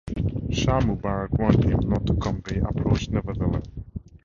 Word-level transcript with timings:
Shah 0.49 0.79
Mubarak 0.79 1.37
warned 1.37 1.63
him 1.63 1.79
not 1.87 2.07
to 2.07 2.15
come 2.15 2.41
but 2.43 2.53
he 2.53 2.59
approached 2.59 3.11
nevertheless. 3.11 3.65